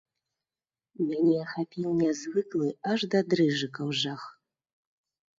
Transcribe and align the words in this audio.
Мяне 1.09 1.33
ахапіў 1.41 1.91
нязвыклы, 1.99 2.69
аж 2.93 2.99
да 3.15 3.19
дрыжыкаў, 3.33 3.93
жах. 4.05 4.23